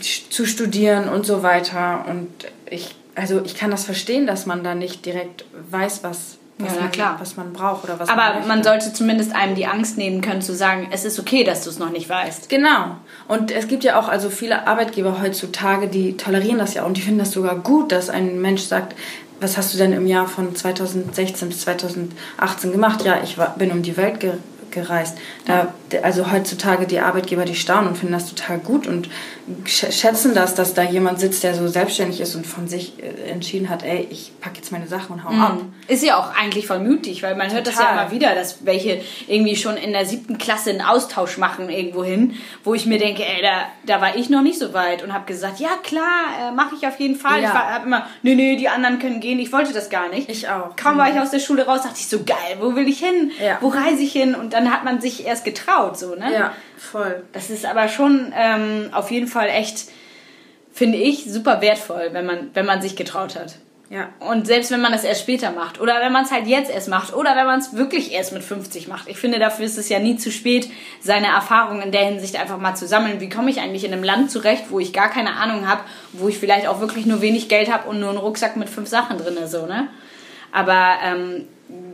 [0.00, 2.04] zu studieren und so weiter.
[2.08, 2.28] Und
[2.68, 6.82] ich also ich kann das verstehen, dass man da nicht direkt weiß, was, was, ja,
[6.82, 7.16] man, klar.
[7.18, 10.42] was man braucht oder was Aber man, man, sollte zumindest einem die Angst nehmen können,
[10.42, 12.48] zu sagen, es ist okay, dass du es noch nicht weißt.
[12.48, 12.96] Genau.
[13.26, 17.00] Und es gibt ja auch also viele Arbeitgeber heutzutage, die tolerieren das ja und die
[17.00, 18.94] finden das sogar gut, dass ein Mensch sagt,
[19.40, 23.04] was hast du denn im Jahr von 2016 bis 2018 gemacht?
[23.04, 24.34] Ja, ich war, bin um die Welt ge
[24.70, 25.16] gereist.
[25.46, 29.08] Da, also heutzutage die Arbeitgeber, die staunen und finden das total gut und
[29.64, 33.68] schätzen das, dass da jemand sitzt, der so selbstständig ist und von sich äh, entschieden
[33.68, 35.42] hat, ey, ich packe jetzt meine Sachen und hau mhm.
[35.42, 35.58] ab.
[35.86, 37.56] Ist ja auch eigentlich voll mutig, weil man Total.
[37.56, 41.38] hört das ja immer wieder, dass welche irgendwie schon in der siebten Klasse einen Austausch
[41.38, 44.74] machen irgendwo hin, wo ich mir denke, ey, da, da war ich noch nicht so
[44.74, 47.42] weit und habe gesagt, ja klar, äh, mache ich auf jeden Fall.
[47.42, 47.48] Ja.
[47.48, 50.28] Ich habe immer, nö, nö, die anderen können gehen, ich wollte das gar nicht.
[50.28, 50.74] Ich auch.
[50.74, 50.98] Kaum mhm.
[50.98, 53.30] war ich aus der Schule raus, dachte ich so, geil, wo will ich hin?
[53.40, 53.58] Ja.
[53.60, 54.34] Wo reise ich hin?
[54.34, 56.32] Und dann hat man sich erst getraut, so, ne?
[56.32, 57.24] Ja, voll.
[57.32, 59.86] Das ist aber schon ähm, auf jeden Fall echt
[60.76, 63.54] finde ich, super wertvoll, wenn man, wenn man sich getraut hat.
[63.88, 64.10] Ja.
[64.18, 66.88] Und selbst wenn man das erst später macht oder wenn man es halt jetzt erst
[66.88, 69.08] macht oder wenn man es wirklich erst mit 50 macht.
[69.08, 70.68] Ich finde, dafür ist es ja nie zu spät,
[71.00, 73.20] seine Erfahrungen in der Hinsicht einfach mal zu sammeln.
[73.20, 76.28] Wie komme ich eigentlich in einem Land zurecht, wo ich gar keine Ahnung habe, wo
[76.28, 79.16] ich vielleicht auch wirklich nur wenig Geld habe und nur einen Rucksack mit fünf Sachen
[79.16, 79.88] drin, so, ne?
[80.52, 81.46] Aber ähm,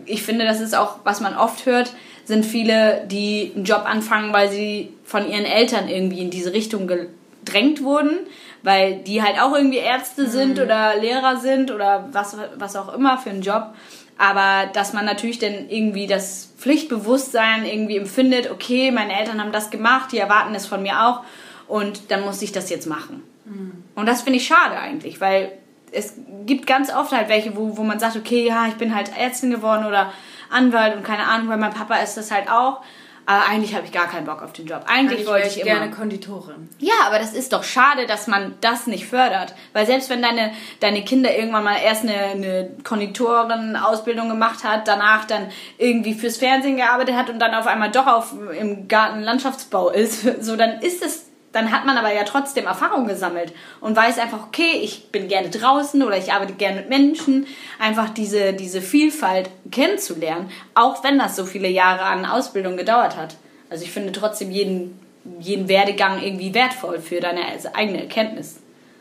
[0.06, 1.92] ich finde, das ist auch, was man oft hört,
[2.24, 6.86] sind viele, die einen Job anfangen, weil sie von ihren Eltern irgendwie in diese Richtung
[6.86, 8.20] gedrängt wurden
[8.62, 10.64] weil die halt auch irgendwie Ärzte sind mhm.
[10.64, 13.74] oder Lehrer sind oder was, was auch immer für einen Job.
[14.18, 19.70] Aber dass man natürlich dann irgendwie das Pflichtbewusstsein irgendwie empfindet, okay, meine Eltern haben das
[19.70, 21.22] gemacht, die erwarten es von mir auch
[21.66, 23.22] und dann muss ich das jetzt machen.
[23.44, 23.84] Mhm.
[23.94, 25.52] Und das finde ich schade eigentlich, weil
[25.92, 26.14] es
[26.46, 29.50] gibt ganz oft halt welche, wo, wo man sagt, okay, ja, ich bin halt Ärztin
[29.50, 30.12] geworden oder
[30.50, 32.82] Anwalt und keine Ahnung, weil mein Papa ist das halt auch.
[33.24, 34.82] Aber eigentlich habe ich gar keinen Bock auf den Job.
[34.86, 35.66] Eigentlich, eigentlich wollte ich immer.
[35.66, 36.68] gerne Konditorin.
[36.80, 39.54] Ja, aber das ist doch schade, dass man das nicht fördert.
[39.72, 45.24] Weil selbst wenn deine, deine Kinder irgendwann mal erst eine, eine Konditoren-Ausbildung gemacht hat, danach
[45.24, 49.90] dann irgendwie fürs Fernsehen gearbeitet hat und dann auf einmal doch auf, im Garten Landschaftsbau
[49.90, 54.18] ist, so dann ist es dann hat man aber ja trotzdem Erfahrung gesammelt und weiß
[54.18, 57.46] einfach, okay, ich bin gerne draußen oder ich arbeite gerne mit Menschen,
[57.78, 63.36] einfach diese, diese Vielfalt kennenzulernen, auch wenn das so viele Jahre an Ausbildung gedauert hat.
[63.68, 64.98] Also ich finde trotzdem jeden,
[65.38, 67.42] jeden Werdegang irgendwie wertvoll für deine
[67.74, 68.60] eigene Erkenntnis.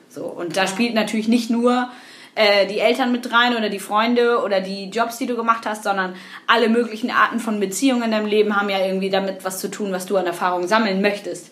[0.09, 1.89] So, und da spielt natürlich nicht nur
[2.35, 5.83] äh, die Eltern mit rein oder die Freunde oder die Jobs, die du gemacht hast,
[5.83, 6.15] sondern
[6.47, 9.93] alle möglichen Arten von Beziehungen in deinem Leben haben ja irgendwie damit was zu tun,
[9.93, 11.51] was du an Erfahrung sammeln möchtest.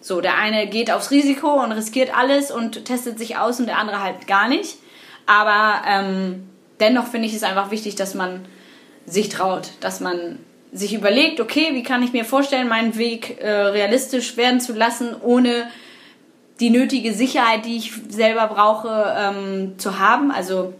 [0.00, 3.78] So, der eine geht aufs Risiko und riskiert alles und testet sich aus und der
[3.78, 4.78] andere halt gar nicht.
[5.26, 6.48] Aber ähm,
[6.80, 8.46] dennoch finde ich es einfach wichtig, dass man
[9.06, 10.38] sich traut, dass man
[10.72, 15.16] sich überlegt, okay, wie kann ich mir vorstellen, meinen Weg äh, realistisch werden zu lassen,
[15.20, 15.68] ohne
[16.60, 20.30] die nötige Sicherheit, die ich selber brauche, ähm, zu haben.
[20.30, 20.74] Also,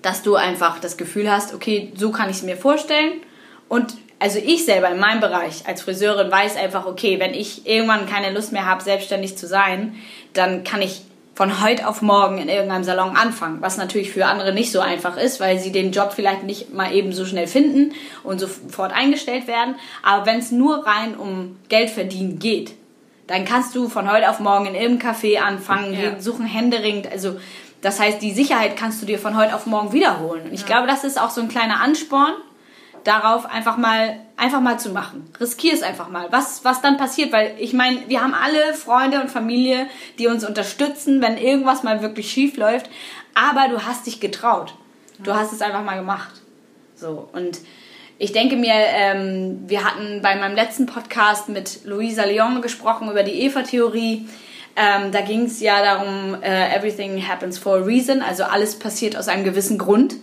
[0.00, 3.14] dass du einfach das Gefühl hast, okay, so kann ich es mir vorstellen
[3.68, 8.08] und also ich selber in meinem Bereich als Friseurin weiß einfach, okay, wenn ich irgendwann
[8.08, 9.94] keine Lust mehr habe, selbstständig zu sein,
[10.32, 11.02] dann kann ich
[11.34, 15.16] von heute auf morgen in irgendeinem Salon anfangen, was natürlich für andere nicht so einfach
[15.16, 17.92] ist, weil sie den Job vielleicht nicht mal eben so schnell finden
[18.24, 19.76] und sofort eingestellt werden.
[20.02, 22.74] Aber wenn es nur rein um Geld verdienen geht,
[23.28, 26.18] dann kannst du von heute auf morgen in irgendeinem Café anfangen, ja.
[26.18, 27.36] suchen händeringend, also
[27.82, 30.46] das heißt, die Sicherheit kannst du dir von heute auf morgen wiederholen.
[30.46, 30.66] Und ich ja.
[30.66, 32.32] glaube, das ist auch so ein kleiner Ansporn,
[33.04, 35.30] darauf einfach mal einfach mal zu machen.
[35.40, 36.26] Riskier es einfach mal.
[36.30, 39.86] Was was dann passiert, weil ich meine, wir haben alle Freunde und Familie,
[40.18, 42.88] die uns unterstützen, wenn irgendwas mal wirklich schief läuft,
[43.34, 44.74] aber du hast dich getraut.
[45.18, 46.30] Du hast es einfach mal gemacht.
[46.94, 47.58] So und
[48.20, 53.22] ich denke mir, ähm, wir hatten bei meinem letzten Podcast mit Luisa Leon gesprochen über
[53.22, 54.28] die Eva-Theorie.
[54.74, 59.16] Ähm, da ging es ja darum, uh, everything happens for a reason, also alles passiert
[59.16, 60.16] aus einem gewissen Grund.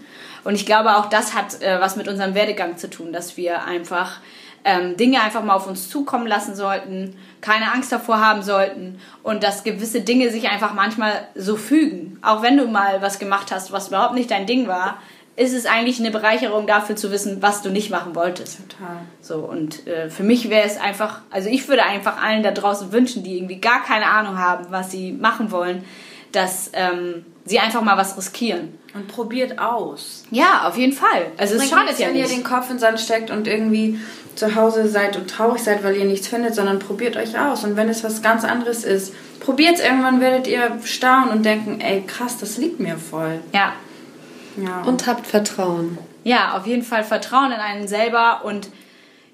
[0.46, 3.64] Und ich glaube, auch das hat äh, was mit unserem Werdegang zu tun, dass wir
[3.64, 4.22] einfach
[4.64, 9.44] ähm, Dinge einfach mal auf uns zukommen lassen sollten, keine Angst davor haben sollten und
[9.44, 12.20] dass gewisse Dinge sich einfach manchmal so fügen.
[12.22, 14.98] Auch wenn du mal was gemacht hast, was überhaupt nicht dein Ding war,
[15.36, 18.60] ist es eigentlich eine Bereicherung dafür zu wissen, was du nicht machen wolltest.
[18.70, 18.98] Total.
[19.22, 22.92] So und äh, für mich wäre es einfach, also ich würde einfach allen da draußen
[22.92, 25.84] wünschen, die irgendwie gar keine Ahnung haben, was sie machen wollen,
[26.32, 28.80] dass ähm, sie einfach mal was riskieren.
[28.96, 30.24] Und probiert aus.
[30.32, 31.28] Ja, auf jeden Fall.
[31.38, 32.16] Also es schadet ja nicht.
[32.16, 34.00] Wenn ihr den Kopf in den Sand steckt und irgendwie
[34.36, 37.64] zu Hause seid und traurig seid, weil ihr nichts findet, sondern probiert euch aus.
[37.64, 39.82] Und wenn es was ganz anderes ist, probiert es.
[39.82, 43.40] Irgendwann werdet ihr staunen und denken, ey, krass, das liegt mir voll.
[43.54, 43.74] Ja.
[44.58, 44.82] ja.
[44.84, 45.98] Und habt Vertrauen.
[46.24, 48.70] Ja, auf jeden Fall Vertrauen in einen selber und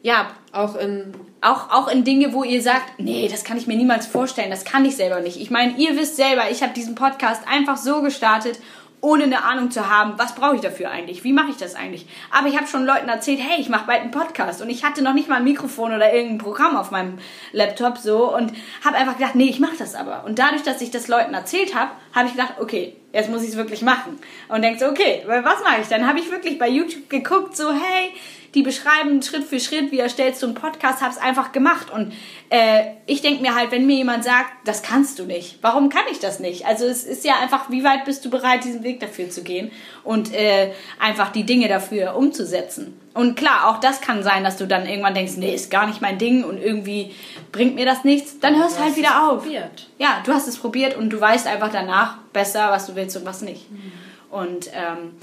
[0.04, 3.76] ja, auch in auch, auch in Dinge, wo ihr sagt, nee, das kann ich mir
[3.76, 5.41] niemals vorstellen, das kann ich selber nicht.
[5.41, 8.60] Ich meine, ihr wisst selber, ich habe diesen Podcast einfach so gestartet,
[9.02, 12.06] ohne eine Ahnung zu haben, was brauche ich dafür eigentlich, wie mache ich das eigentlich.
[12.30, 15.02] Aber ich habe schon Leuten erzählt, hey, ich mache bald einen Podcast und ich hatte
[15.02, 17.18] noch nicht mal ein Mikrofon oder irgendein Programm auf meinem
[17.52, 18.54] Laptop so und
[18.86, 20.24] habe einfach gedacht, nee, ich mache das aber.
[20.26, 23.49] Und dadurch, dass ich das Leuten erzählt habe, habe ich gedacht, okay, jetzt muss ich
[23.49, 24.20] es wirklich machen.
[24.47, 25.88] Und denkst, okay, was mache ich?
[25.88, 28.12] Dann habe ich wirklich bei YouTube geguckt, so, hey,
[28.53, 31.89] die beschreiben Schritt für Schritt, wie erstellst du einen Podcast, habe es einfach gemacht.
[31.89, 32.14] Und
[32.49, 36.03] äh, ich denke mir halt, wenn mir jemand sagt, das kannst du nicht, warum kann
[36.12, 36.66] ich das nicht?
[36.66, 39.72] Also es ist ja einfach, wie weit bist du bereit, diesen Weg dafür zu gehen
[40.03, 42.99] und äh, einfach die Dinge dafür umzusetzen.
[43.14, 46.01] Und klar, auch das kann sein, dass du dann irgendwann denkst, nee, ist gar nicht
[46.01, 47.14] mein Ding und irgendwie
[47.51, 48.39] bringt mir das nichts.
[48.39, 49.43] Dann hörst du halt wieder auf.
[49.43, 49.89] Probiert.
[49.97, 53.26] Ja, du hast es probiert und du weißt einfach danach besser, was du willst und
[53.26, 53.70] was nicht.
[53.70, 53.91] Mhm.
[54.30, 55.16] Und ähm,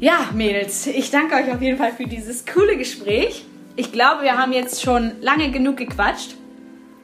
[0.00, 3.44] ja, Mädels, ich danke euch auf jeden Fall für dieses coole Gespräch.
[3.76, 6.34] Ich glaube, wir haben jetzt schon lange genug gequatscht.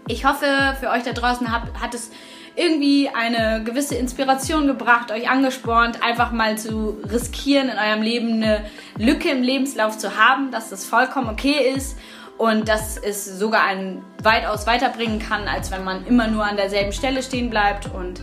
[0.09, 2.11] Ich hoffe, für euch da draußen hat, hat es
[2.57, 8.65] irgendwie eine gewisse Inspiration gebracht, euch angespornt, einfach mal zu riskieren, in eurem Leben eine
[8.97, 11.99] Lücke im Lebenslauf zu haben, dass das vollkommen okay ist
[12.39, 16.93] und dass es sogar einen weitaus weiterbringen kann, als wenn man immer nur an derselben
[16.93, 17.87] Stelle stehen bleibt.
[17.93, 18.21] Und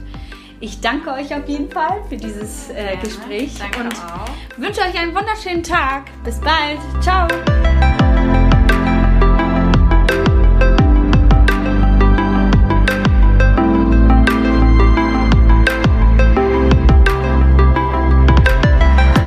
[0.59, 4.29] ich danke euch auf jeden Fall für dieses äh, Gespräch danke und auch.
[4.57, 6.05] wünsche euch einen wunderschönen Tag.
[6.23, 6.79] Bis bald.
[7.01, 7.27] Ciao.